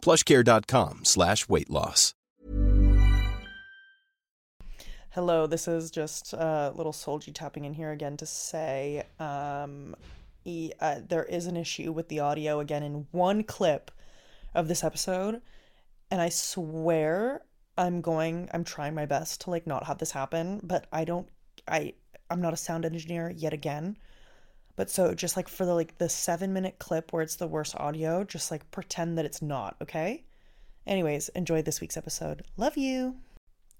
[0.00, 2.14] plushcare.com slash weight loss.
[5.14, 9.96] Hello, this is just uh, little Solji tapping in here again to say um,
[10.44, 13.90] e- uh, there is an issue with the audio again in one clip
[14.54, 15.40] of this episode,
[16.12, 17.42] and I swear
[17.76, 21.28] I'm going, I'm trying my best to like not have this happen, but I don't,
[21.66, 21.94] I,
[22.30, 23.96] I'm not a sound engineer yet again.
[24.80, 27.76] But so just like for the like the seven minute clip where it's the worst
[27.76, 30.24] audio, just like pretend that it's not, okay?
[30.86, 32.46] Anyways, enjoy this week's episode.
[32.56, 33.16] Love you.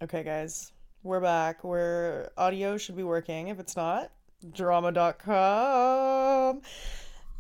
[0.03, 1.65] Okay, guys, we're back.
[1.65, 3.49] Where audio should be working.
[3.49, 4.13] If it's not,
[4.53, 4.91] drama.com.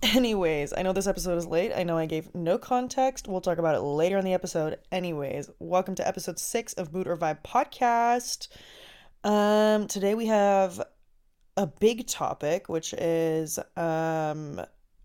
[0.04, 1.74] Anyways, I know this episode is late.
[1.76, 3.28] I know I gave no context.
[3.28, 4.78] We'll talk about it later in the episode.
[4.90, 8.48] Anyways, welcome to episode six of Mood or Vibe podcast.
[9.22, 10.80] Um, today we have
[11.56, 14.60] a big topic, which is um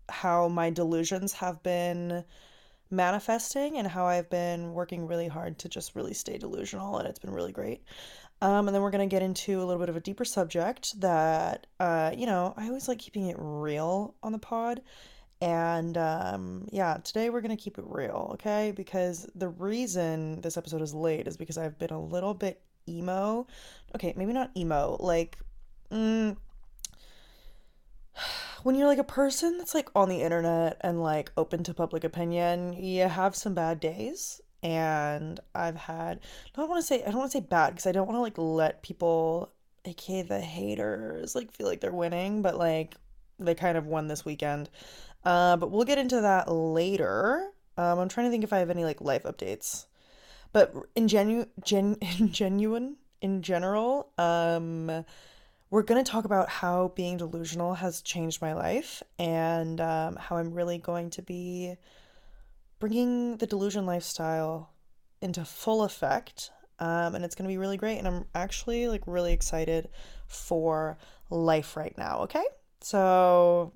[0.08, 2.24] how my delusions have been
[2.90, 7.18] manifesting and how I've been working really hard to just really stay delusional, and it's
[7.18, 7.82] been really great.
[8.42, 11.00] Um, and then we're going to get into a little bit of a deeper subject
[11.00, 14.82] that, uh, you know, I always like keeping it real on the pod.
[15.40, 18.72] And um, yeah, today we're going to keep it real, okay?
[18.76, 23.46] Because the reason this episode is late is because I've been a little bit emo.
[23.94, 25.38] Okay, maybe not emo, like,
[25.90, 26.36] mm,
[28.62, 32.04] when you're like a person that's like on the internet and like open to public
[32.04, 36.18] opinion, you have some bad days and I've had
[36.54, 38.16] I don't want to say I don't want to say bad because I don't want
[38.16, 39.52] to like let people
[39.84, 42.96] aka the haters like feel like they're winning, but like
[43.38, 44.68] they kind of won this weekend.
[45.24, 47.50] Uh, but we'll get into that later.
[47.76, 49.86] Um, I'm trying to think if I have any like life updates.
[50.52, 55.04] But in genu gen in genuine in general, um,
[55.70, 60.52] we're gonna talk about how being delusional has changed my life and um, how I'm
[60.52, 61.76] really going to be
[62.78, 64.72] bringing the delusion lifestyle
[65.20, 66.50] into full effect.
[66.78, 67.98] Um, and it's going to be really great.
[67.98, 69.88] And I'm actually like really excited
[70.26, 70.98] for
[71.30, 72.20] life right now.
[72.20, 72.44] Okay.
[72.82, 73.72] So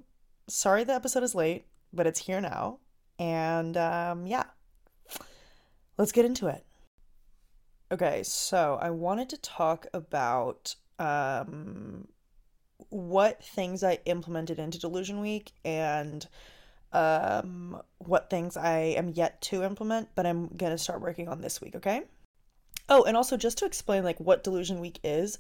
[0.49, 2.79] sorry the episode is late, but it's here now.
[3.19, 4.45] And um, yeah,
[5.97, 6.65] let's get into it.
[7.91, 8.23] Okay.
[8.23, 12.07] So I wanted to talk about um,
[12.91, 16.27] what things I implemented into Delusion Week and
[16.93, 21.61] um, what things I am yet to implement, but I'm gonna start working on this
[21.61, 22.03] week, okay?
[22.89, 25.39] Oh, and also just to explain like what Delusion Week is,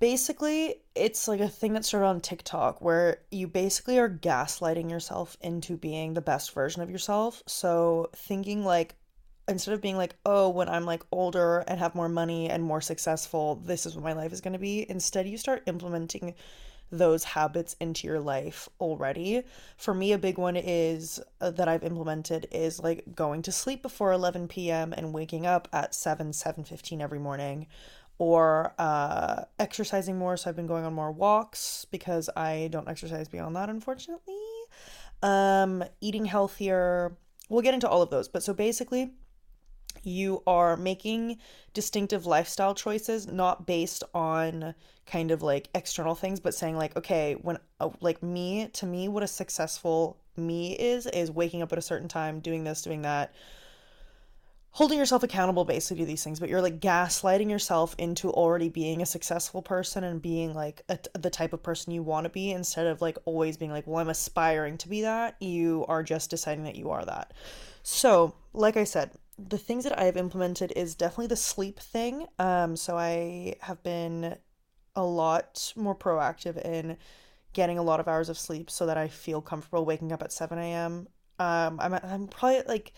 [0.00, 5.36] basically it's like a thing that started on TikTok where you basically are gaslighting yourself
[5.40, 7.42] into being the best version of yourself.
[7.46, 8.96] So thinking like
[9.48, 12.80] instead of being like, oh, when I'm like older and have more money and more
[12.80, 14.88] successful, this is what my life is going to be.
[14.88, 16.34] Instead, you start implementing
[16.90, 19.42] those habits into your life already.
[19.76, 23.82] For me, a big one is uh, that I've implemented is like going to sleep
[23.82, 24.92] before 11 p.m.
[24.92, 27.66] and waking up at 7, 7:15 every morning
[28.18, 30.36] or uh, exercising more.
[30.36, 34.34] So I've been going on more walks because I don't exercise beyond that, unfortunately.
[35.22, 37.16] Um, eating healthier.
[37.48, 38.28] We'll get into all of those.
[38.28, 39.12] But so basically,
[40.06, 41.38] you are making
[41.74, 44.74] distinctive lifestyle choices not based on
[45.06, 49.08] kind of like external things but saying like okay when uh, like me to me
[49.08, 53.02] what a successful me is is waking up at a certain time doing this doing
[53.02, 53.34] that
[54.76, 56.38] holding yourself accountable basically to these things.
[56.38, 60.98] But you're like gaslighting yourself into already being a successful person and being like a,
[61.18, 64.00] the type of person you want to be instead of like always being like well
[64.00, 65.36] i'm aspiring to be that.
[65.40, 67.32] You are just deciding that you are that.
[67.82, 72.26] So like i said the things that I've implemented is definitely the sleep thing.
[72.38, 74.36] Um, so I have been
[74.94, 76.96] a lot more proactive in
[77.52, 80.32] getting a lot of hours of sleep so that I feel comfortable waking up at
[80.32, 81.08] 7 a.m.
[81.38, 82.92] Um, I'm, at, I'm probably like,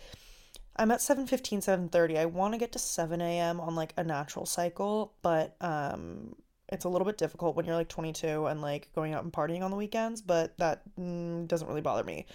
[0.76, 2.18] I'm at 7.15, 7.30.
[2.18, 3.60] I want to get to 7 a.m.
[3.60, 6.36] on like a natural cycle, but um,
[6.68, 9.62] it's a little bit difficult when you're like 22 and like going out and partying
[9.62, 12.26] on the weekends, but that mm, doesn't really bother me.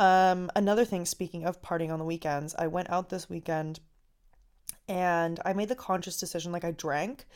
[0.00, 3.80] Um, another thing, speaking of partying on the weekends, I went out this weekend
[4.88, 7.26] and I made the conscious decision like I drank.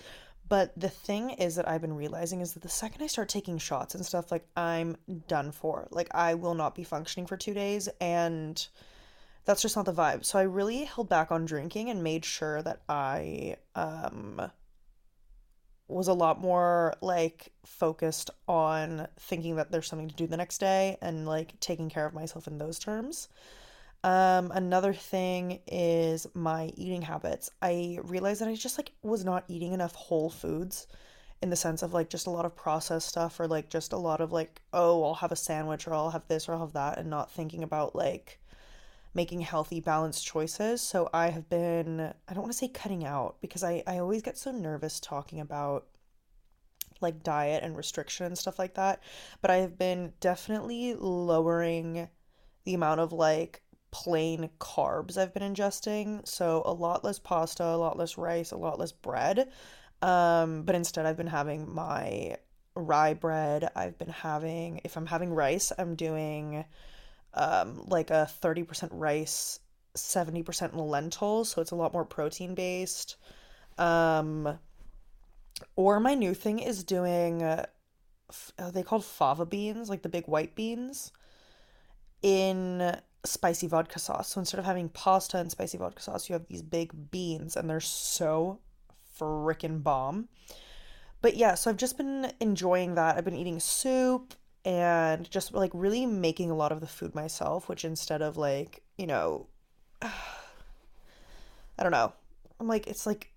[0.49, 3.59] But the thing is that I've been realizing is that the second I start taking
[3.59, 4.97] shots and stuff, like I'm
[5.29, 5.89] done for.
[5.91, 7.89] Like I will not be functioning for two days.
[8.01, 8.67] And
[9.45, 10.25] that's just not the vibe.
[10.25, 14.51] So I really held back on drinking and made sure that I um
[15.89, 20.59] was a lot more like focused on thinking that there's something to do the next
[20.59, 23.29] day and like taking care of myself in those terms.
[24.03, 27.51] Um, another thing is my eating habits.
[27.63, 30.87] I realized that I just like was not eating enough whole foods
[31.43, 33.99] in the sense of like just a lot of processed stuff or like just a
[33.99, 36.73] lot of like, oh, I'll have a sandwich or I'll have this or I'll have
[36.73, 38.41] that and not thinking about like
[39.15, 40.83] making healthy, balanced choices.
[40.83, 44.23] So I have been, I don't want to say cutting out because I, I always
[44.23, 45.87] get so nervous talking about
[47.01, 49.03] like diet and restriction and stuff like that.
[49.41, 52.09] But I have been definitely lowering
[52.65, 56.27] the amount of like plain carbs I've been ingesting.
[56.27, 59.51] So a lot less pasta, a lot less rice, a lot less bread.
[60.03, 62.37] Um, but instead, I've been having my
[62.75, 63.71] rye bread.
[63.77, 66.65] I've been having, if I'm having rice, I'm doing
[67.35, 69.61] um, like a 30% rice,
[69.97, 73.17] 70% lentils, so it's a lot more protein based.
[73.79, 74.59] Um,
[75.77, 77.67] or my new thing is doing, uh,
[78.59, 81.13] are they called fava beans, like the big white beans,
[82.23, 84.29] in spicy vodka sauce.
[84.29, 87.69] So instead of having pasta and spicy vodka sauce, you have these big beans, and
[87.69, 88.61] they're so
[89.19, 90.29] freaking bomb.
[91.21, 93.17] But yeah, so I've just been enjoying that.
[93.17, 97.69] I've been eating soup and just like really making a lot of the food myself,
[97.69, 99.47] which instead of like, you know,
[100.03, 102.13] I don't know.
[102.59, 103.33] I'm like, it's like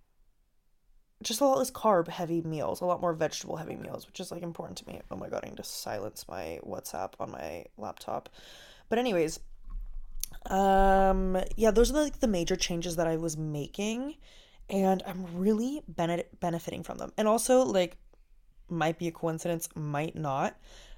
[1.23, 4.31] just a lot less carb heavy meals, a lot more vegetable heavy meals, which is
[4.31, 5.01] like important to me.
[5.11, 8.29] Oh my god, I need to silence my WhatsApp on my laptop.
[8.89, 9.39] But anyways,
[10.45, 14.15] um yeah, those are like the major changes that I was making
[14.69, 17.11] and I'm really benefit benefiting from them.
[17.17, 17.97] And also like
[18.69, 20.55] might be a coincidence, might not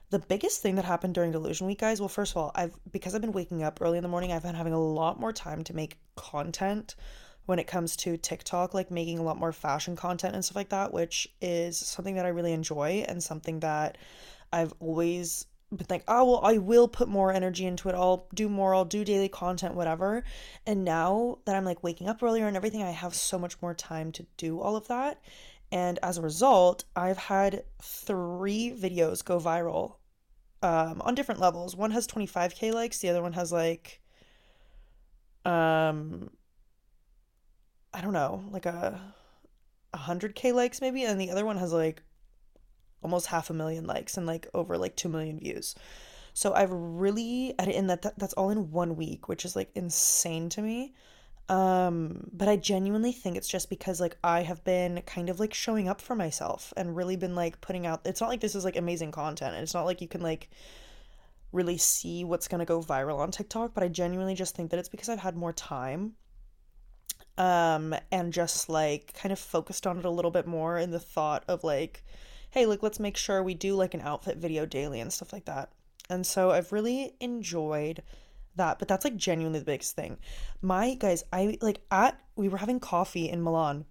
[0.09, 3.13] the biggest thing that happened during delusion week guys well first of all i've because
[3.13, 5.63] i've been waking up early in the morning i've been having a lot more time
[5.63, 6.95] to make content
[7.45, 10.69] when it comes to tiktok like making a lot more fashion content and stuff like
[10.69, 13.97] that which is something that i really enjoy and something that
[14.51, 15.45] i've always
[15.75, 17.95] been like oh well i will put more energy into it.
[17.95, 18.73] I'll do more.
[18.73, 20.23] I'll do daily content whatever.
[20.65, 23.75] And now that i'm like waking up earlier and everything i have so much more
[23.75, 25.21] time to do all of that.
[25.71, 29.98] And as a result, I've had three videos go viral
[30.61, 31.75] um, on different levels.
[31.75, 34.01] One has 25k likes, the other one has like
[35.45, 36.29] um
[37.93, 39.01] I don't know, like a
[39.95, 42.03] 100k likes maybe, and the other one has like
[43.01, 45.75] almost half a million likes and like over like 2 million views.
[46.33, 50.49] So I've really and that, that that's all in one week, which is like insane
[50.49, 50.93] to me.
[51.49, 55.53] Um, but I genuinely think it's just because like I have been kind of like
[55.53, 58.63] showing up for myself and really been like putting out it's not like this is
[58.63, 60.49] like amazing content and it's not like you can like
[61.51, 64.79] really see what's going to go viral on TikTok, but I genuinely just think that
[64.79, 66.13] it's because I've had more time
[67.39, 70.99] um and just like kind of focused on it a little bit more in the
[70.99, 72.03] thought of like
[72.51, 75.45] hey, like let's make sure we do like an outfit video daily and stuff like
[75.45, 75.69] that.
[76.09, 78.01] And so I've really enjoyed
[78.59, 80.17] that, but that's like genuinely the biggest thing.
[80.61, 83.85] My guys, I like at we were having coffee in Milan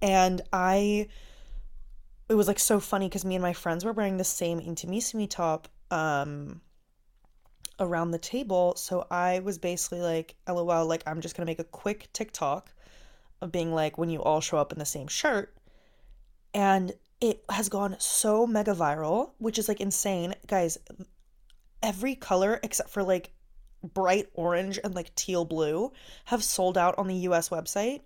[0.00, 1.08] and I
[2.28, 5.28] it was like so funny because me and my friends were wearing the same intimissimi
[5.28, 6.60] top um
[7.80, 8.74] around the table.
[8.76, 12.72] So I was basically like, lol, like I'm just gonna make a quick TikTok
[13.40, 15.56] of being like when you all show up in the same shirt.
[16.52, 20.34] And it has gone so mega viral, which is like insane.
[20.46, 20.78] Guys,
[21.82, 23.30] every color except for like
[23.84, 25.92] bright orange and like teal blue
[26.26, 28.00] have sold out on the US website.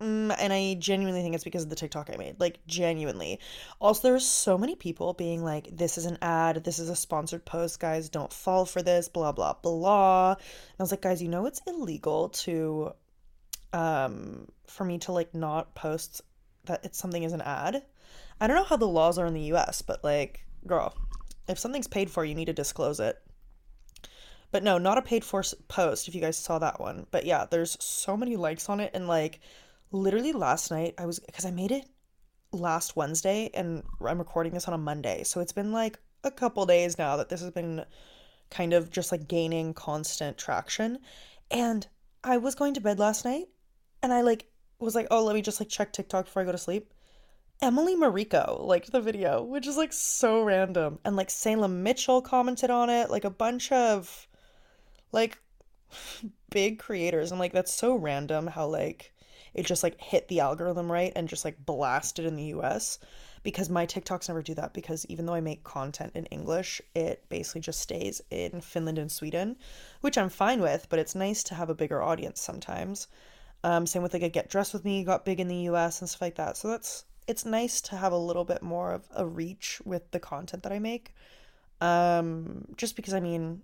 [0.00, 2.40] Mm, and I genuinely think it's because of the TikTok I made.
[2.40, 3.38] Like, genuinely.
[3.80, 6.96] Also, there there's so many people being like, this is an ad, this is a
[6.96, 10.32] sponsored post, guys, don't fall for this, blah, blah, blah.
[10.32, 12.92] And I was like, guys, you know it's illegal to,
[13.72, 16.22] um, for me to like not post
[16.64, 17.82] that it's something is an ad.
[18.40, 20.94] I don't know how the laws are in the US, but like, girl,
[21.48, 23.20] if something's paid for, you need to disclose it.
[24.54, 27.08] But no, not a paid for post if you guys saw that one.
[27.10, 28.92] But yeah, there's so many likes on it.
[28.94, 29.40] And like
[29.90, 31.86] literally last night, I was, because I made it
[32.52, 35.24] last Wednesday and I'm recording this on a Monday.
[35.24, 37.84] So it's been like a couple days now that this has been
[38.48, 41.00] kind of just like gaining constant traction.
[41.50, 41.84] And
[42.22, 43.46] I was going to bed last night
[44.04, 44.46] and I like
[44.78, 46.94] was like, oh, let me just like check TikTok before I go to sleep.
[47.60, 51.00] Emily Mariko liked the video, which is like so random.
[51.04, 54.28] And like Salem Mitchell commented on it, like a bunch of
[55.14, 55.38] like
[56.50, 57.32] big creators.
[57.32, 59.12] I'm like, that's so random how like
[59.54, 62.98] it just like hit the algorithm right and just like blasted in the US
[63.44, 67.24] because my TikToks never do that because even though I make content in English, it
[67.28, 69.56] basically just stays in Finland and Sweden,
[70.00, 73.06] which I'm fine with, but it's nice to have a bigger audience sometimes.
[73.62, 76.08] Um, same with like a Get Dressed with Me got big in the US and
[76.08, 76.56] stuff like that.
[76.56, 80.20] So that's it's nice to have a little bit more of a reach with the
[80.20, 81.14] content that I make.
[81.80, 83.62] Um, just because I mean,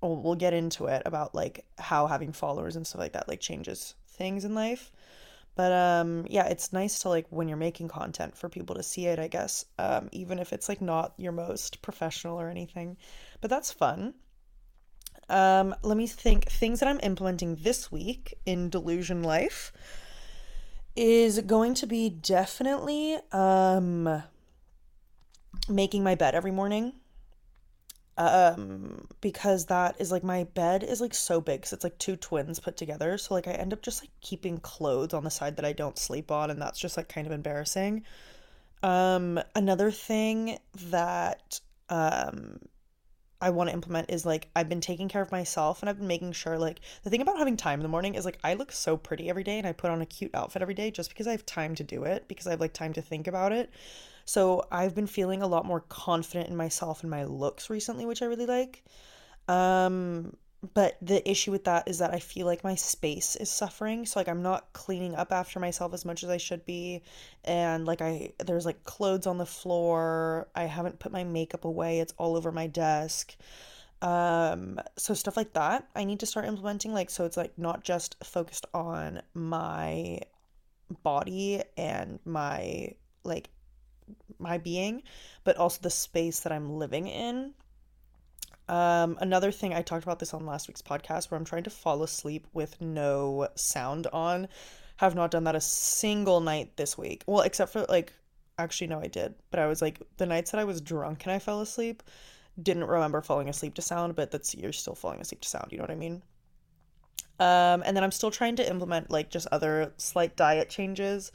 [0.00, 3.40] we'll, we'll get into it about like how having followers and stuff like that like
[3.40, 4.92] changes things in life.
[5.56, 9.06] But um yeah, it's nice to like when you're making content for people to see
[9.06, 9.64] it, I guess.
[9.78, 12.96] Um even if it's like not your most professional or anything.
[13.40, 14.14] But that's fun.
[15.28, 19.72] Um let me think things that I'm implementing this week in delusion life
[20.96, 24.22] is going to be definitely um
[25.68, 26.92] making my bed every morning
[28.20, 32.16] um because that is like my bed is like so big so it's like two
[32.16, 33.16] twins put together.
[33.18, 35.98] So like i end up just like keeping clothes on the side that i don't
[35.98, 38.04] sleep on and that's just like kind of embarrassing.
[38.82, 40.58] Um another thing
[40.90, 42.58] that um
[43.40, 46.06] I want to implement is like I've been taking care of myself and I've been
[46.06, 48.70] making sure like the thing about having time in the morning is like I look
[48.72, 51.26] so pretty every day and I put on a cute outfit every day just because
[51.26, 53.70] I have time to do it because I have like time to think about it.
[54.24, 58.22] So I've been feeling a lot more confident in myself and my looks recently, which
[58.22, 58.84] I really like.
[59.48, 60.36] Um,
[60.74, 64.04] but the issue with that is that I feel like my space is suffering.
[64.04, 67.02] So like I'm not cleaning up after myself as much as I should be.
[67.44, 70.48] And like I there's like clothes on the floor.
[70.54, 72.00] I haven't put my makeup away.
[72.00, 73.36] It's all over my desk.
[74.02, 77.82] Um so stuff like that I need to start implementing like so it's like not
[77.84, 80.20] just focused on my
[81.02, 83.48] body and my like
[84.38, 85.02] my being,
[85.44, 87.54] but also the space that I'm living in.
[88.70, 91.70] Um, another thing I talked about this on last week's podcast where I'm trying to
[91.70, 94.46] fall asleep with no sound on.
[94.98, 97.24] Have not done that a single night this week.
[97.26, 98.12] Well, except for like
[98.58, 101.32] actually no I did, but I was like the nights that I was drunk and
[101.32, 102.04] I fell asleep,
[102.62, 105.78] didn't remember falling asleep to sound, but that's you're still falling asleep to sound, you
[105.78, 106.22] know what I mean?
[107.40, 111.32] Um, and then I'm still trying to implement like just other slight diet changes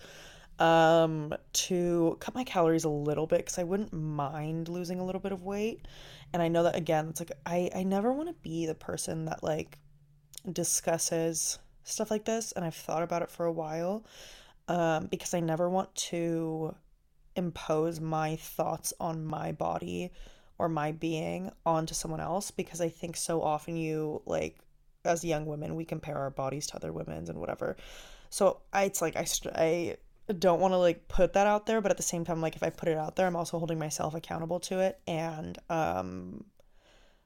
[0.60, 5.22] um to cut my calories a little bit because I wouldn't mind losing a little
[5.22, 5.86] bit of weight.
[6.34, 9.26] And I know that again, it's like I I never want to be the person
[9.26, 9.78] that like
[10.52, 14.06] discusses stuff like this and I've thought about it for a while
[14.68, 16.76] um because I never want to
[17.36, 20.12] impose my thoughts on my body
[20.58, 24.58] or my being onto someone else because I think so often you like
[25.04, 27.76] as young women we compare our bodies to other women's and whatever.
[28.30, 29.98] So I it's like I I
[30.34, 32.64] don't want to like put that out there, but at the same time, like if
[32.64, 36.44] I put it out there, I'm also holding myself accountable to it and um,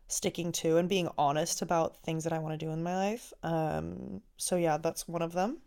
[0.08, 3.32] sticking to and being honest about things that I want to do in my life.
[3.44, 5.60] Um, so yeah, that's one of them.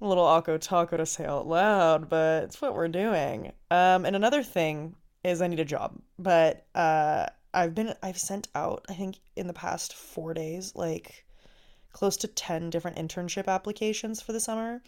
[0.00, 3.52] A little Akko taco to say out loud, but it's what we're doing.
[3.70, 8.48] Um, and another thing is I need a job, but uh, I've been I've sent
[8.54, 11.24] out I think in the past four days like
[11.92, 14.82] close to ten different internship applications for the summer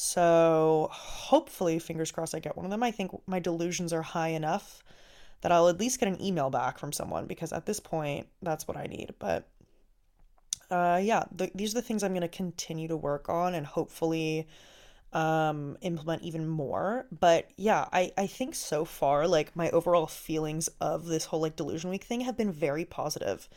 [0.00, 2.84] so hopefully, fingers crossed, I get one of them.
[2.84, 4.84] I think my delusions are high enough
[5.40, 8.68] that I'll at least get an email back from someone because at this point, that's
[8.68, 9.14] what I need.
[9.18, 9.48] But
[10.70, 13.66] uh, yeah, the, these are the things I'm going to continue to work on and
[13.66, 14.46] hopefully
[15.12, 17.06] um implement even more.
[17.18, 21.56] But yeah i i think so far like my overall feelings of this whole like
[21.56, 23.48] delusion week thing have been very positive.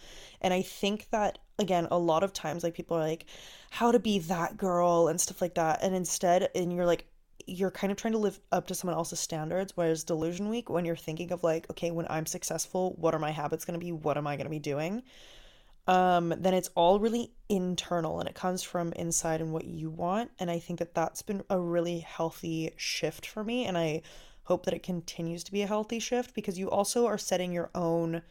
[0.41, 3.25] And i think that again a lot of times like people are like
[3.69, 5.83] how to be that girl and stuff like that.
[5.83, 7.05] And instead and you're like
[7.47, 10.85] you're kind of trying to live up to someone else's standards whereas delusion week when
[10.85, 13.91] you're thinking of like okay when i'm successful what are my habits going to be?
[13.91, 15.03] What am i going to be doing
[15.91, 20.31] um, then it's all really internal and it comes from inside and what you want.
[20.39, 23.65] And I think that that's been a really healthy shift for me.
[23.65, 24.01] And I
[24.43, 27.69] hope that it continues to be a healthy shift because you also are setting your
[27.75, 28.21] own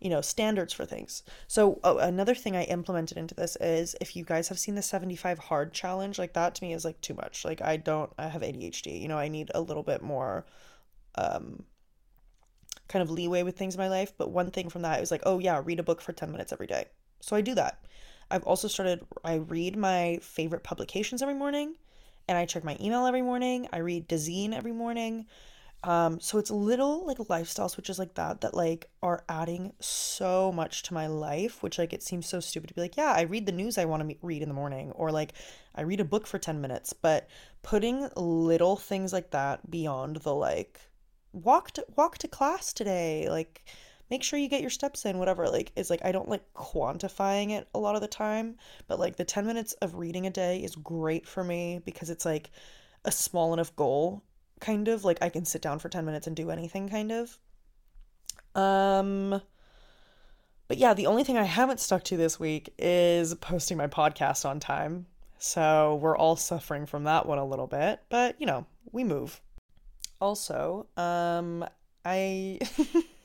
[0.00, 4.16] you know standards for things so oh, another thing i implemented into this is if
[4.16, 7.14] you guys have seen the 75 hard challenge like that to me is like too
[7.14, 10.44] much like i don't i have adhd you know i need a little bit more
[11.14, 11.62] um
[12.92, 14.12] kind of leeway with things in my life.
[14.16, 16.52] But one thing from that is like, oh yeah, read a book for 10 minutes
[16.52, 16.84] every day.
[17.20, 17.84] So I do that.
[18.30, 21.74] I've also started, I read my favorite publications every morning
[22.28, 23.66] and I check my email every morning.
[23.72, 25.26] I read Dazine every morning.
[25.84, 30.84] Um, so it's little like lifestyle switches like that that like are adding so much
[30.84, 33.46] to my life, which like it seems so stupid to be like, yeah, I read
[33.46, 35.32] the news I want to read in the morning, or like
[35.74, 36.92] I read a book for 10 minutes.
[36.92, 37.28] But
[37.62, 40.80] putting little things like that beyond the like
[41.32, 43.64] walk to walk to class today like
[44.12, 45.48] make sure you get your steps in, whatever.
[45.48, 49.16] Like, it's like I don't like quantifying it a lot of the time, but like
[49.16, 52.50] the 10 minutes of reading a day is great for me because it's like
[53.06, 54.22] a small enough goal,
[54.60, 55.02] kind of.
[55.02, 57.38] Like, I can sit down for 10 minutes and do anything, kind of.
[58.54, 59.40] Um,
[60.68, 64.44] but yeah, the only thing I haven't stuck to this week is posting my podcast
[64.44, 65.06] on time.
[65.38, 69.40] So we're all suffering from that one a little bit, but you know, we move.
[70.22, 71.64] Also, um,
[72.04, 72.60] I.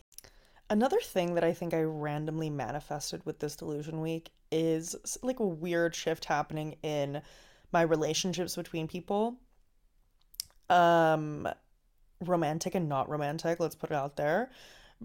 [0.71, 5.45] Another thing that I think I randomly manifested with this delusion week is like a
[5.45, 7.21] weird shift happening in
[7.71, 9.37] my relationships between people.
[10.71, 11.47] Um
[12.25, 14.49] romantic and not romantic, let's put it out there.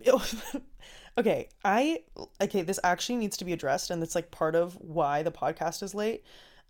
[1.18, 2.00] okay, I
[2.40, 5.82] okay, this actually needs to be addressed and it's like part of why the podcast
[5.82, 6.25] is late.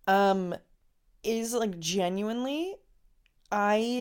[0.06, 0.54] Um
[1.22, 2.74] is like genuinely
[3.50, 4.00] I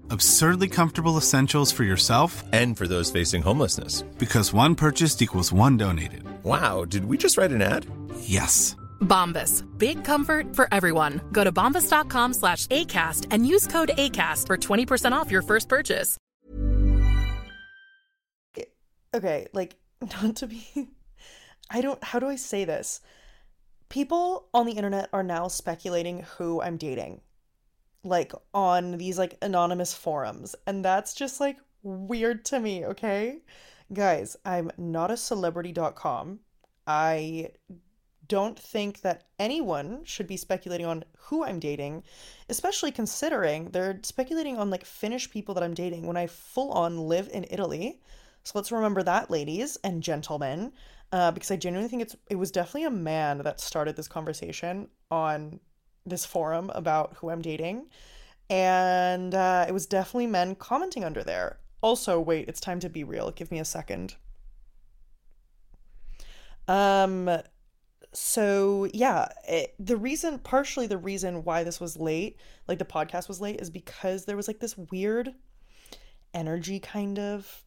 [0.11, 4.01] absurdly comfortable essentials for yourself and for those facing homelessness.
[4.17, 6.23] Because one purchased equals one donated.
[6.43, 7.85] Wow, did we just write an ad?
[8.19, 8.75] Yes.
[9.01, 9.63] Bombas.
[9.77, 11.21] Big comfort for everyone.
[11.31, 16.17] Go to bombas.com slash ACAST and use code ACAST for 20% off your first purchase.
[19.13, 19.75] Okay, like,
[20.23, 20.65] not to be.
[21.69, 22.01] I don't.
[22.03, 23.01] How do I say this?
[23.89, 27.21] People on the internet are now speculating who I'm dating
[28.03, 33.39] like on these like anonymous forums and that's just like weird to me okay?
[33.93, 36.39] Guys i'm not a celebrity.com
[36.87, 37.49] i
[38.31, 42.01] don't think that anyone should be speculating on who i'm dating
[42.47, 46.97] especially considering they're speculating on like finnish people that i'm dating when i full on
[46.97, 47.99] live in italy.
[48.43, 50.71] So let's remember that ladies and gentlemen
[51.11, 54.87] uh, because i genuinely think it's it was definitely a man that started this conversation
[55.11, 55.59] on
[56.05, 57.87] this forum about who I'm dating,
[58.49, 61.59] and uh, it was definitely men commenting under there.
[61.81, 63.31] Also, wait, it's time to be real.
[63.31, 64.15] Give me a second.
[66.67, 67.29] Um,
[68.13, 72.37] so yeah, it, the reason, partially the reason why this was late,
[72.67, 75.33] like the podcast was late, is because there was like this weird
[76.33, 77.63] energy kind of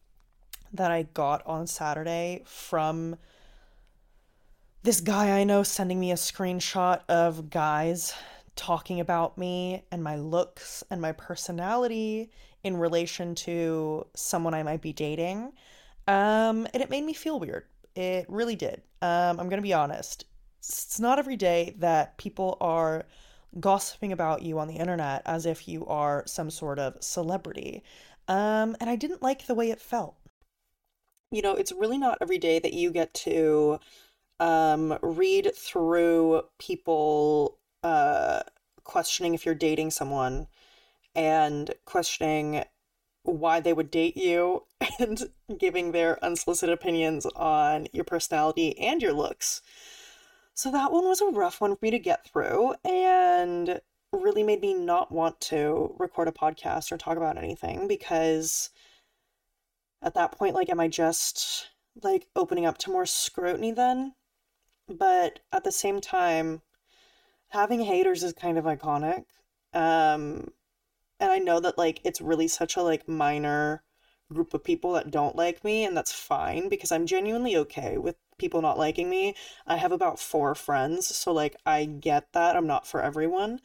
[0.73, 3.15] that I got on Saturday from
[4.85, 8.13] this guy I know sending me a screenshot of guys
[8.55, 12.29] talking about me and my looks and my personality
[12.63, 15.53] in relation to someone I might be dating.
[16.07, 17.65] Um, and it made me feel weird.
[17.95, 18.83] It really did.
[19.01, 20.25] Um, I'm going to be honest.
[20.59, 23.05] It's not every day that people are
[23.59, 27.81] gossiping about you on the internet as if you are some sort of celebrity.
[28.27, 30.15] Um, and I didn't like the way it felt.
[31.31, 33.79] You know, it's really not every day that you get to
[34.39, 38.41] um, read through people uh,
[38.83, 40.47] questioning if you're dating someone
[41.15, 42.63] and questioning
[43.23, 44.63] why they would date you
[44.99, 49.61] and giving their unsolicited opinions on your personality and your looks.
[50.53, 53.81] So that one was a rough one for me to get through and
[54.13, 58.69] really made me not want to record a podcast or talk about anything because
[60.01, 61.67] at that point like am I just
[62.01, 64.13] like opening up to more scrutiny then?
[64.87, 66.61] But at the same time,
[67.49, 69.25] having haters is kind of iconic.
[69.73, 70.51] Um,
[71.19, 73.83] and I know that like it's really such a like minor
[74.33, 78.15] group of people that don't like me, and that's fine because I'm genuinely okay with
[78.37, 79.35] people not liking me.
[79.67, 82.55] I have about four friends, so like I get that.
[82.55, 83.61] I'm not for everyone.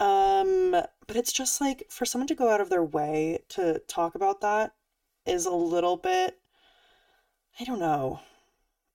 [0.00, 0.72] Um,
[1.06, 4.40] but it's just like for someone to go out of their way to talk about
[4.40, 4.74] that
[5.26, 6.38] is a little bit
[7.58, 8.20] I don't know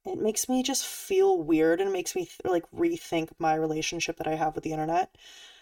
[0.05, 4.27] it makes me just feel weird and makes me th- like rethink my relationship that
[4.27, 5.15] I have with the internet.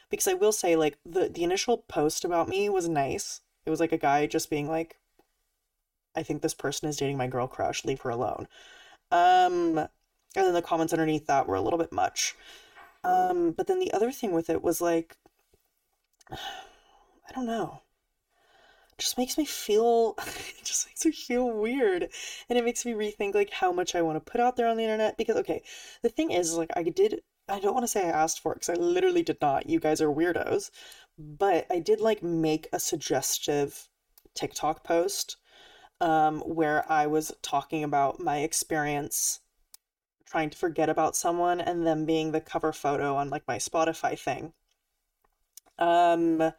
[0.09, 3.41] Because I will say, like, the, the initial post about me was nice.
[3.65, 4.97] It was like a guy just being like,
[6.15, 8.47] I think this person is dating my girl crush, leave her alone.
[9.11, 12.35] Um, and then the comments underneath that were a little bit much.
[13.03, 15.17] Um, but then the other thing with it was like,
[16.31, 17.81] I don't know.
[18.97, 20.15] Just makes me feel
[20.59, 22.09] it just makes me feel weird.
[22.49, 24.77] And it makes me rethink like how much I want to put out there on
[24.77, 25.61] the internet because okay
[26.01, 28.55] the thing is like I did I don't want to say I asked for it
[28.55, 29.69] because I literally did not.
[29.69, 30.69] You guys are weirdos.
[31.17, 33.89] But I did like make a suggestive
[34.35, 35.37] TikTok post
[36.01, 39.39] um where I was talking about my experience
[40.25, 44.17] trying to forget about someone and them being the cover photo on like my Spotify
[44.19, 44.53] thing.
[45.79, 46.53] Um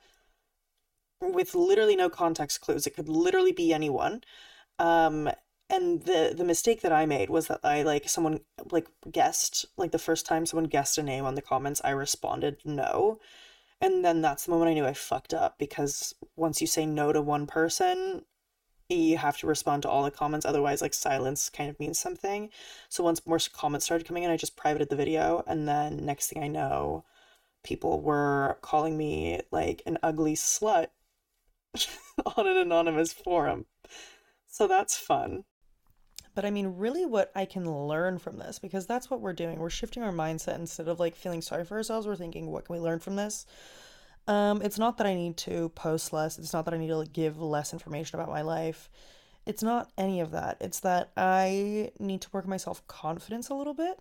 [1.21, 2.87] with literally no context clues.
[2.87, 4.23] It could literally be anyone.
[4.79, 5.31] Um,
[5.71, 9.93] and the the mistake that I made was that I like someone like guessed like
[9.93, 13.21] the first time someone guessed a name on the comments, I responded no.
[13.81, 17.13] And then that's the moment I knew I fucked up because once you say no
[17.13, 18.23] to one person,
[18.89, 22.51] you have to respond to all the comments otherwise like silence kind of means something.
[22.89, 26.29] So once more comments started coming in, I just privated the video and then next
[26.29, 27.05] thing I know,
[27.65, 30.89] people were calling me like an ugly slut
[32.37, 33.67] on an anonymous forum.
[34.47, 35.45] So that's fun.
[36.35, 39.59] But I mean, really, what I can learn from this, because that's what we're doing.
[39.59, 42.07] We're shifting our mindset instead of like feeling sorry for ourselves.
[42.07, 43.45] We're thinking, what can we learn from this?
[44.29, 46.39] Um, it's not that I need to post less.
[46.39, 48.91] It's not that I need to like, give less information about my life.
[49.47, 50.59] It's not any of that.
[50.61, 53.99] It's that I need to work my self confidence a little bit.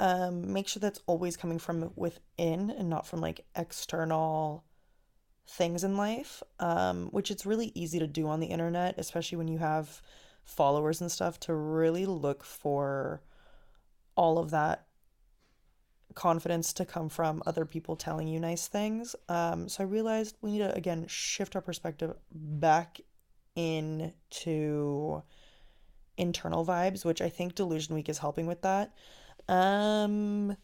[0.00, 4.64] Um, make sure that's always coming from within and not from like external
[5.50, 9.48] things in life, um, which it's really easy to do on the internet, especially when
[9.48, 10.00] you have
[10.44, 13.20] followers and stuff, to really look for
[14.14, 14.86] all of that
[16.14, 19.16] confidence to come from other people telling you nice things.
[19.28, 23.00] Um, so I realized we need to again shift our perspective back
[23.56, 25.22] into
[26.16, 28.92] internal vibes, which I think Delusion Week is helping with that.
[29.48, 30.56] Um,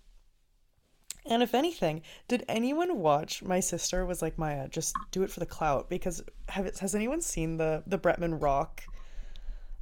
[1.28, 3.42] and if anything, did anyone watch?
[3.42, 5.88] My sister was like, Maya, just do it for the clout.
[5.88, 8.82] Because have it, has anyone seen the the Bretman Rock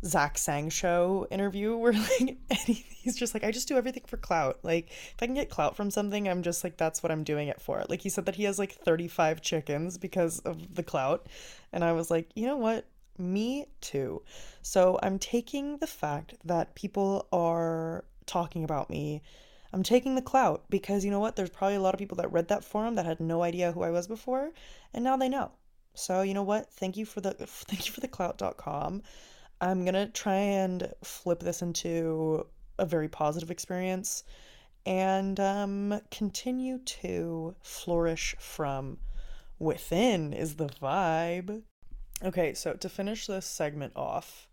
[0.04, 4.58] Zach Sang show interview where like he's just like, I just do everything for clout.
[4.62, 7.48] Like if I can get clout from something, I'm just like, that's what I'm doing
[7.48, 7.84] it for.
[7.88, 11.26] Like he said that he has like 35 chickens because of the clout.
[11.72, 12.86] And I was like, you know what?
[13.16, 14.22] Me too.
[14.62, 19.22] So I'm taking the fact that people are talking about me
[19.74, 21.34] I'm taking the clout because you know what?
[21.34, 23.82] There's probably a lot of people that read that forum that had no idea who
[23.82, 24.52] I was before,
[24.92, 25.50] and now they know.
[25.94, 26.72] So you know what?
[26.72, 29.02] Thank you for the thank you for the clout.com.
[29.60, 32.46] I'm gonna try and flip this into
[32.78, 34.22] a very positive experience
[34.86, 38.98] and um, continue to flourish from
[39.58, 41.62] within is the vibe.
[42.22, 44.46] Okay, so to finish this segment off,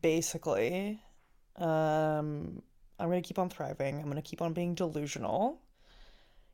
[0.00, 1.02] basically,
[1.56, 2.62] um,
[2.98, 3.96] I'm going to keep on thriving.
[3.96, 5.60] I'm going to keep on being delusional.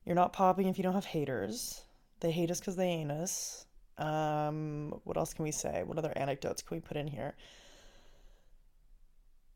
[0.04, 1.82] You're not popping if you don't have haters.
[2.20, 3.66] They hate us because they ain't us.
[3.98, 5.82] Um, what else can we say?
[5.84, 7.34] What other anecdotes can we put in here?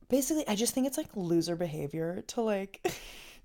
[0.09, 2.87] Basically, I just think it's like loser behavior to like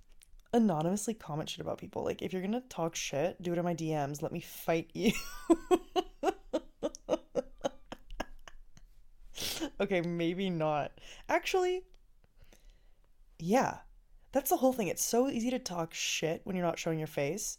[0.53, 2.03] anonymously comment shit about people.
[2.03, 4.21] Like, if you're gonna talk shit, do it in my DMs.
[4.21, 5.11] Let me fight you.
[9.81, 10.91] okay, maybe not.
[11.29, 11.81] Actually,
[13.41, 13.77] yeah,
[14.31, 14.87] that's the whole thing.
[14.87, 17.57] It's so easy to talk shit when you're not showing your face.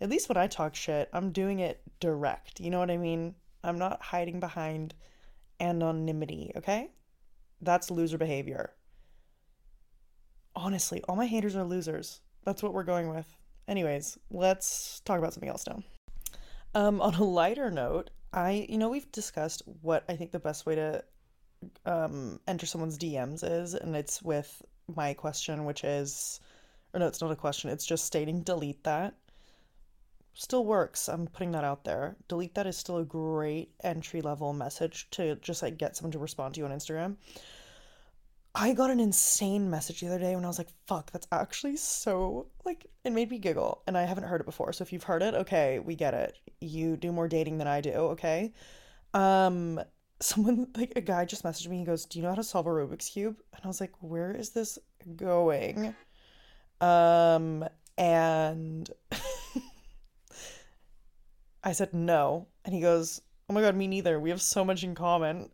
[0.00, 2.60] At least when I talk shit, I'm doing it direct.
[2.60, 3.34] You know what I mean?
[3.62, 4.94] I'm not hiding behind
[5.60, 6.90] anonymity, okay?
[7.60, 8.72] That's loser behavior.
[10.56, 12.20] Honestly, all my haters are losers.
[12.44, 13.26] That's what we're going with.
[13.66, 15.82] Anyways, let's talk about something else now.
[16.74, 20.66] Um, on a lighter note, I, you know, we've discussed what I think the best
[20.66, 21.04] way to
[21.86, 24.60] um, enter someone's DMs is, and it's with
[24.94, 26.40] my question, which is,
[26.92, 29.14] or no, it's not a question, it's just stating delete that.
[30.34, 31.08] Still works.
[31.08, 32.16] I'm putting that out there.
[32.26, 36.18] Delete that is still a great entry level message to just like get someone to
[36.18, 37.16] respond to you on Instagram.
[38.56, 41.76] I got an insane message the other day when I was like, fuck, that's actually
[41.76, 43.82] so, like, it made me giggle.
[43.88, 44.72] And I haven't heard it before.
[44.72, 46.38] So if you've heard it, okay, we get it.
[46.60, 48.52] You do more dating than I do, okay?
[49.12, 49.80] Um,
[50.20, 52.66] someone like a guy just messaged me he goes do you know how to solve
[52.66, 53.36] a rubik's cube?
[53.52, 54.78] And i was like where is this
[55.16, 55.94] going?
[56.80, 57.64] Um
[57.96, 58.90] and
[61.64, 62.46] i said no.
[62.64, 64.18] And he goes oh my god me neither.
[64.18, 65.50] We have so much in common.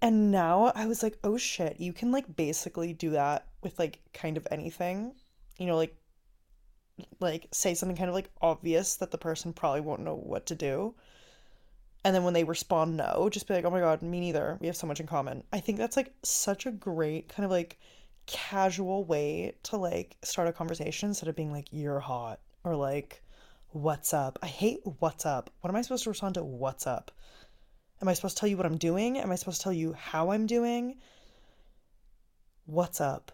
[0.00, 4.00] And now i was like oh shit you can like basically do that with like
[4.12, 5.14] kind of anything.
[5.58, 5.96] You know like
[7.20, 10.54] like say something kind of like obvious that the person probably won't know what to
[10.54, 10.94] do
[12.04, 14.66] and then when they respond no just be like oh my god me neither we
[14.66, 17.78] have so much in common i think that's like such a great kind of like
[18.26, 23.22] casual way to like start a conversation instead of being like you're hot or like
[23.72, 24.38] What's up?
[24.42, 25.48] I hate what's up.
[25.60, 27.10] What am I supposed to respond to what's up?
[28.02, 29.18] Am I supposed to tell you what I'm doing?
[29.18, 30.96] Am I supposed to tell you how I'm doing?
[32.66, 33.32] What's up?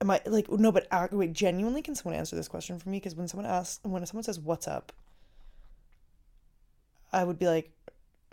[0.00, 0.72] Am I like no?
[0.72, 2.98] But uh, wait, genuinely, can someone answer this question for me?
[2.98, 4.92] Because when someone asks, when someone says "What's up,"
[7.12, 7.70] I would be like,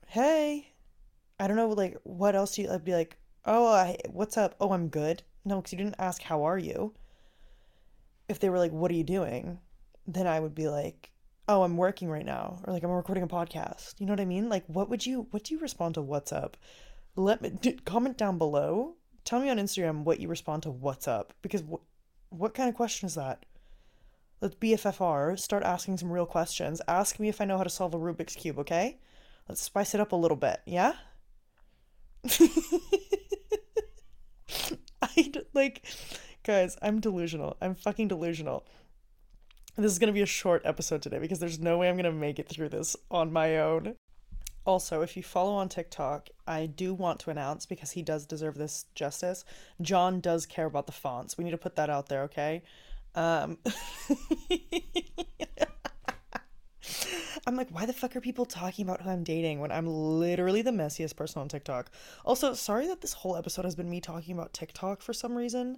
[0.08, 0.74] "Hey,"
[1.40, 2.72] I don't know, like what else do you?
[2.72, 4.56] I'd be like, "Oh, I, what's up?
[4.60, 6.94] Oh, I'm good." No, because you didn't ask how are you.
[8.28, 9.60] If they were like, "What are you doing?"
[10.08, 11.12] then I would be like,
[11.48, 14.26] "Oh, I'm working right now," or like, "I'm recording a podcast." You know what I
[14.26, 14.50] mean?
[14.50, 15.28] Like, what would you?
[15.32, 16.02] What do you respond to?
[16.02, 16.58] What's up?
[17.16, 18.96] Let me d- comment down below.
[19.24, 20.72] Tell me on Instagram what you respond to.
[20.72, 21.34] What's up?
[21.42, 23.46] Because wh- what kind of question is that?
[24.42, 25.40] Let's BFFR.
[25.40, 26.82] Start asking some real questions.
[26.88, 28.60] Ask me if I know how to solve a Rubik's cube.
[28.60, 29.00] Okay?
[29.48, 30.62] Let's spice it up a little bit.
[30.66, 30.94] Yeah.
[35.02, 35.86] I like,
[36.44, 36.78] guys.
[36.82, 37.58] I'm delusional.
[37.62, 38.66] I'm fucking delusional.
[39.78, 42.40] This is to be a short episode today because there's no way I'm to make
[42.40, 43.96] it through this on my own.
[44.66, 48.56] Also, if you follow on TikTok, I do want to announce because he does deserve
[48.56, 49.46] this justice.
[49.82, 51.38] John does care about the fonts.
[51.38, 52.64] We need to put that out there, okay?
[53.16, 53.58] Um
[57.48, 60.64] I'm like, why the fuck are people talking about who I'm dating when I'm literally
[60.64, 61.92] the messiest person on TikTok?
[62.26, 65.78] Also, sorry that this whole episode has been me talking about TikTok for some reason.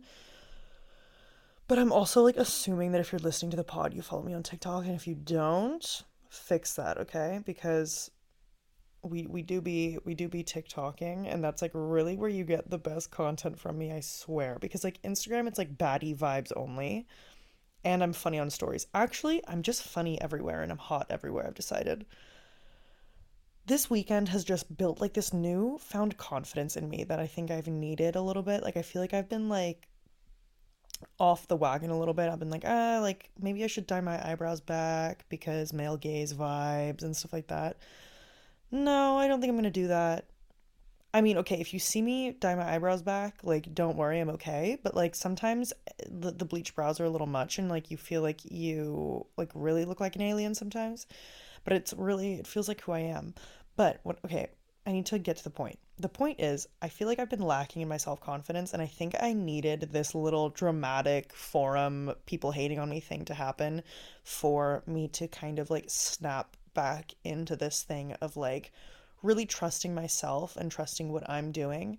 [1.68, 4.34] But I'm also like assuming that if you're listening to the pod, you follow me
[4.34, 7.42] on TikTok, and if you don't, fix that, okay?
[7.46, 8.12] Because
[9.04, 12.70] we we do be we do be TikToking, and that's like really where you get
[12.70, 14.58] the best content from me, I swear.
[14.60, 17.08] Because like Instagram, it's like baddie vibes only,
[17.84, 18.88] and I'm funny on stories.
[18.94, 21.46] Actually, I'm just funny everywhere, and I'm hot everywhere.
[21.48, 22.06] I've decided.
[23.66, 27.52] This weekend has just built like this new found confidence in me that I think
[27.52, 28.64] I've needed a little bit.
[28.64, 29.90] Like I feel like I've been like
[31.20, 32.30] off the wagon a little bit.
[32.30, 36.34] I've been like, ah, like maybe I should dye my eyebrows back because male gaze
[36.34, 37.78] vibes and stuff like that.
[38.72, 40.26] No, I don't think I'm gonna do that.
[41.14, 44.30] I mean, okay, if you see me dye my eyebrows back, like, don't worry, I'm
[44.32, 44.78] okay.
[44.84, 47.98] But like, sometimes eh, the, the bleach brows are a little much, and like, you
[47.98, 51.08] feel like you like really look like an alien sometimes.
[51.64, 53.34] But it's really, it feels like who I am.
[53.76, 54.20] But what?
[54.26, 54.50] Okay,
[54.86, 55.80] I need to get to the point.
[56.00, 58.88] The point is, I feel like I've been lacking in my self confidence, and I
[58.88, 63.82] think I needed this little dramatic forum, people hating on me thing to happen
[64.24, 68.72] for me to kind of like snap back into this thing of like
[69.24, 71.98] really trusting myself and trusting what I'm doing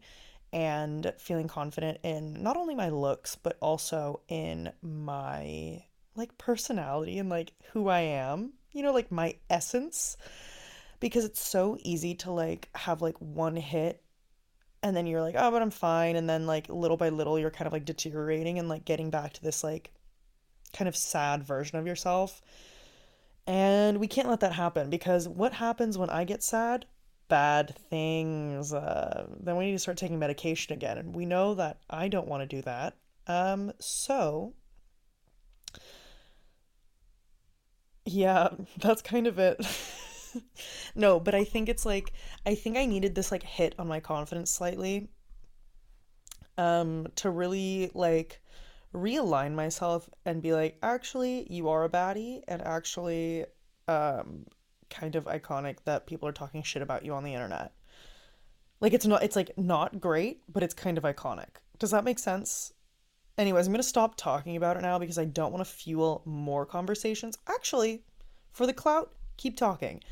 [0.52, 5.82] and feeling confident in not only my looks, but also in my
[6.14, 10.16] like personality and like who I am, you know, like my essence
[11.00, 14.00] because it's so easy to like have like one hit
[14.84, 16.14] and then you're like, oh, but I'm fine.
[16.14, 19.32] And then like little by little, you're kind of like deteriorating and like getting back
[19.34, 19.92] to this like
[20.72, 22.40] kind of sad version of yourself.
[23.48, 26.84] And we can't let that happen because what happens when I get sad?
[27.28, 28.74] Bad things.
[28.74, 30.98] Uh, then we need to start taking medication again.
[30.98, 32.96] And we know that I don't want to do that.
[33.26, 34.52] Um, so
[38.04, 39.66] yeah, that's kind of it.
[40.94, 42.12] no, but I think it's like
[42.44, 45.08] I think I needed this like hit on my confidence slightly
[46.58, 48.42] um to really like
[48.94, 53.44] realign myself and be like actually you are a baddie and actually
[53.86, 54.46] um
[54.90, 57.72] kind of iconic that people are talking shit about you on the internet.
[58.80, 61.60] Like it's not it's like not great, but it's kind of iconic.
[61.78, 62.72] Does that make sense?
[63.36, 66.66] Anyways, I'm to stop talking about it now because I don't want to fuel more
[66.66, 67.38] conversations.
[67.46, 68.02] Actually,
[68.52, 70.02] for the clout, keep talking.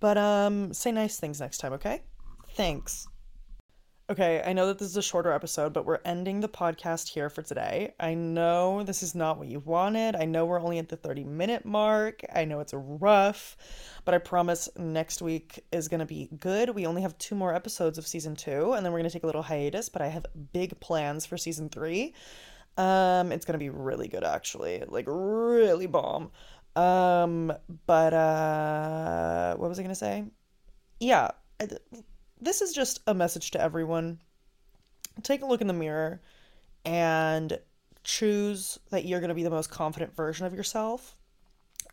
[0.00, 2.02] But um say nice things next time, okay?
[2.50, 3.08] Thanks.
[4.10, 7.28] Okay, I know that this is a shorter episode, but we're ending the podcast here
[7.28, 7.92] for today.
[8.00, 10.16] I know this is not what you wanted.
[10.16, 12.22] I know we're only at the 30 minute mark.
[12.34, 13.58] I know it's rough,
[14.06, 16.70] but I promise next week is going to be good.
[16.70, 19.24] We only have two more episodes of season two, and then we're going to take
[19.24, 22.14] a little hiatus, but I have big plans for season three.
[22.78, 24.84] Um, it's going to be really good, actually.
[24.88, 26.30] Like, really bomb.
[26.76, 27.52] Um,
[27.86, 30.24] but uh, what was I gonna say?
[31.00, 31.30] Yeah,
[32.40, 34.20] this is just a message to everyone.
[35.22, 36.20] Take a look in the mirror
[36.84, 37.58] and
[38.04, 41.16] choose that you're gonna be the most confident version of yourself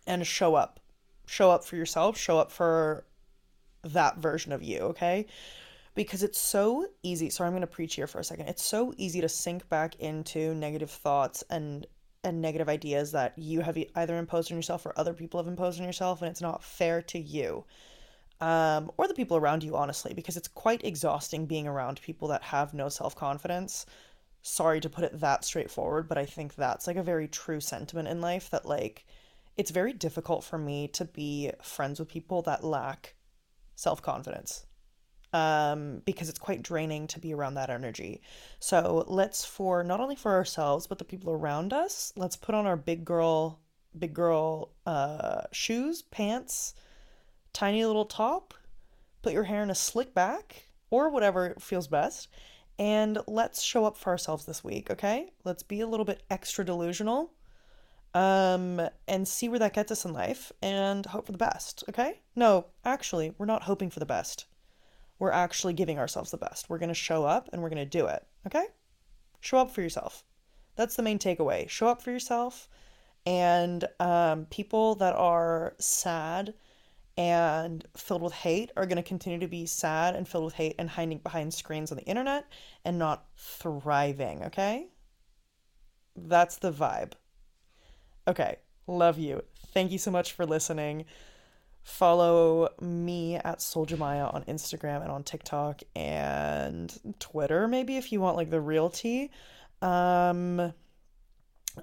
[0.08, 0.80] and show up.
[1.28, 3.06] Show up for yourself, show up for
[3.84, 5.26] that version of you, okay?
[5.94, 7.30] Because it's so easy.
[7.30, 8.50] Sorry, I'm going to preach here for a second.
[8.50, 11.88] It's so easy to sink back into negative thoughts and
[12.24, 15.80] and negative ideas that you have either imposed on yourself or other people have imposed
[15.80, 17.64] on yourself, and it's not fair to you
[18.42, 22.44] um, or the people around you, honestly, because it's quite exhausting being around people that
[22.44, 23.86] have no self confidence.
[24.42, 28.08] Sorry to put it that straightforward, but I think that's like a very true sentiment
[28.08, 29.06] in life that, like,
[29.58, 33.16] it's very difficult for me to be friends with people that lack
[33.76, 34.66] self confidence
[35.36, 38.22] um, because it's quite draining to be around that energy.
[38.60, 42.66] So let's, for not only for ourselves, but the people around us, let's put on
[42.66, 43.60] our big girl,
[43.98, 46.74] big girl uh, shoes, pants,
[47.56, 48.54] tiny little top,
[49.22, 52.28] put your hair in a slick back or whatever feels best.
[52.78, 55.32] And let's show up for ourselves this week, okay?
[55.44, 57.32] Let's be a little bit extra delusional
[58.14, 62.20] um, and see where that gets us in life and hope for the best, okay?
[62.36, 64.46] No, actually, we're not hoping for the best
[65.20, 66.70] we're actually giving ourselves the best.
[66.70, 68.26] We're to show up and we're to do it.
[68.46, 68.66] Okay?
[69.40, 70.24] Show up for yourself.
[70.76, 71.70] That's the main takeaway.
[71.70, 72.68] Show up for yourself.
[73.26, 76.54] And um, people that are sad
[77.18, 80.76] and filled with hate are going to continue to be sad and filled with hate
[80.78, 82.46] and hiding behind screens on the internet
[82.84, 84.44] and not thriving.
[84.44, 84.88] Okay?
[86.16, 87.14] That's the vibe.
[88.28, 88.58] Okay.
[88.88, 89.42] Love you.
[89.74, 91.06] Thank you so much for listening.
[91.84, 98.38] Follow me at Soljamaya on Instagram and on TikTok and Twitter, maybe if you want
[98.38, 99.30] like the real tea.
[99.82, 100.74] Um,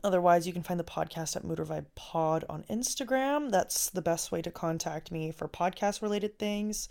[0.03, 3.51] otherwise, you can find the podcast at Mooder Vibe Pod on Instagram.
[3.51, 6.89] That's the best way to contact me for podcast related things.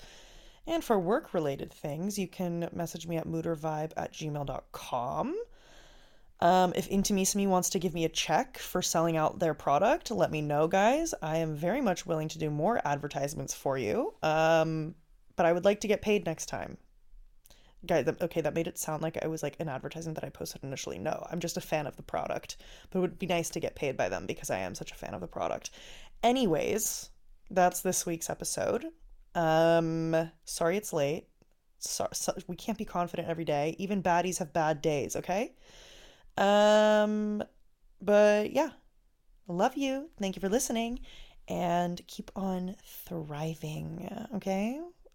[0.67, 5.35] And for work related things, you can message me at moodervibe at gmail.com.
[6.39, 10.31] Um, if Intimissimi wants to give me a check for selling out their product, let
[10.31, 11.13] me know, guys.
[11.21, 14.13] I am very much willing to do more advertisements for you.
[14.23, 14.95] Um,
[15.35, 16.77] but I would like to get paid next time.
[17.85, 20.63] Guys, okay, that made it sound like I was like an advertisement that I posted
[20.63, 20.99] initially.
[20.99, 22.57] No, I'm just a fan of the product,
[22.89, 24.95] but it would be nice to get paid by them because I am such a
[24.95, 25.71] fan of the product.
[26.21, 27.09] Anyways,
[27.49, 28.85] that's this week's episode.
[29.33, 31.27] Um, sorry it's late.
[31.79, 33.75] So, so, we can't be confident every day.
[33.79, 35.55] Even baddies have bad days, okay?
[36.37, 37.43] Um,
[37.99, 38.69] but yeah,
[39.47, 40.09] love you.
[40.19, 40.99] Thank you for listening
[41.47, 44.27] and keep on thriving.
[44.35, 44.79] Okay.